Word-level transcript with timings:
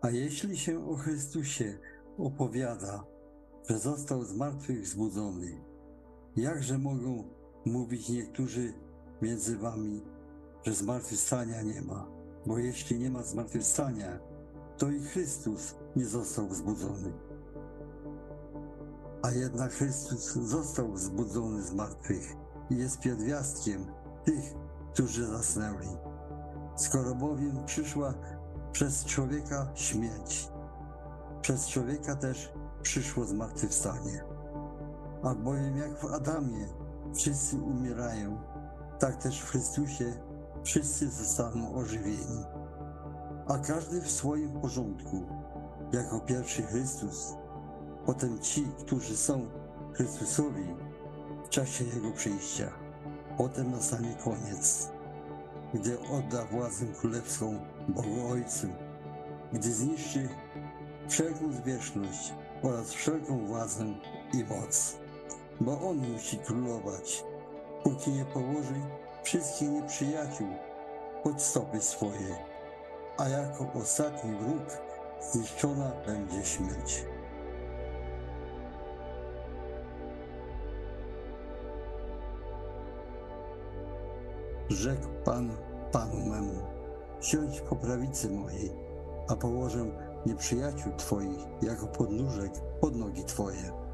A 0.00 0.10
jeśli 0.10 0.56
się 0.56 0.90
o 0.90 0.96
Chrystusie 0.96 1.78
opowiada, 2.18 3.04
że 3.68 3.78
został 3.78 4.24
z 4.24 4.34
martwych 4.34 4.82
wzbudzony, 4.82 5.64
jakże 6.36 6.78
mogą 6.78 7.24
mówić 7.64 8.08
niektórzy 8.08 8.72
między 9.22 9.58
wami, 9.58 10.02
że 10.66 10.74
zmartwychwstania 10.74 11.62
nie 11.62 11.82
ma? 11.82 12.06
Bo 12.46 12.58
jeśli 12.58 12.98
nie 12.98 13.10
ma 13.10 13.22
zmartwychwstania, 13.22 14.18
to 14.78 14.90
i 14.90 15.00
Chrystus 15.00 15.74
nie 15.96 16.06
został 16.06 16.48
wzbudzony. 16.48 17.12
A 19.22 19.30
jednak 19.30 19.72
Chrystus 19.72 20.32
został 20.34 20.92
wzbudzony 20.92 21.62
z 21.62 21.72
martwych 21.72 22.36
i 22.70 22.76
jest 22.76 23.00
pierwiastkiem 23.00 23.86
tych, 24.24 24.54
którzy 24.92 25.26
zasnęli. 25.26 25.88
Skoro 26.76 27.14
bowiem 27.14 27.64
przyszła 27.66 28.14
przez 28.72 29.04
człowieka 29.04 29.66
śmierć, 29.74 30.48
przez 31.42 31.68
człowieka 31.68 32.16
też 32.16 32.52
przyszło 32.82 33.24
zmartwychwstanie. 33.24 34.24
Albowiem 35.22 35.76
jak 35.76 35.98
w 36.00 36.04
Adamie 36.04 36.66
wszyscy 37.14 37.56
umierają, 37.56 38.38
tak 38.98 39.16
też 39.16 39.40
w 39.40 39.50
Chrystusie 39.50 40.12
wszyscy 40.62 41.10
zostaną 41.10 41.74
ożywieni. 41.74 42.44
A 43.48 43.58
każdy 43.58 44.00
w 44.00 44.10
swoim 44.10 44.60
porządku, 44.60 45.26
jako 45.92 46.20
pierwszy 46.20 46.62
Chrystus, 46.62 47.34
potem 48.06 48.38
ci, 48.38 48.66
którzy 48.78 49.16
są 49.16 49.48
Chrystusowi 49.92 50.74
w 51.44 51.48
czasie 51.48 51.84
Jego 51.84 52.12
przyjścia. 52.12 52.70
Potem 53.38 53.70
nastanie 53.70 54.14
koniec, 54.24 54.90
gdy 55.74 55.98
odda 56.00 56.44
władzę 56.44 56.86
królewską 56.86 57.60
Bogu 57.88 58.28
Ojcu, 58.32 58.66
gdy 59.52 59.72
zniszczy 59.72 60.28
wszelką 61.08 61.52
zwierzchność 61.52 62.34
oraz 62.62 62.92
wszelką 62.92 63.46
władzę 63.46 63.84
i 64.32 64.44
moc, 64.44 64.96
bo 65.60 65.80
On 65.80 65.96
musi 65.96 66.38
królować, 66.38 67.24
póki 67.82 68.10
nie 68.10 68.24
położy 68.24 68.80
wszystkich 69.22 69.68
nieprzyjaciół 69.68 70.48
pod 71.22 71.42
stopy 71.42 71.80
swoje, 71.80 72.36
a 73.18 73.28
jako 73.28 73.72
ostatni 73.74 74.36
wróg 74.36 74.78
zniszczona 75.32 75.92
będzie 76.06 76.44
śmierć. 76.44 77.04
Rzekł 84.70 85.06
Pan 85.24 85.50
Panu 85.92 86.26
memu, 86.26 86.54
siądź 87.20 87.60
po 87.60 87.76
prawicy 87.76 88.30
mojej, 88.30 88.72
a 89.28 89.36
położę 89.36 89.86
nieprzyjaciół 90.26 90.92
Twoich 90.96 91.46
jako 91.62 91.86
podnóżek 91.86 92.52
pod 92.80 92.96
nogi 92.96 93.24
Twoje. 93.24 93.87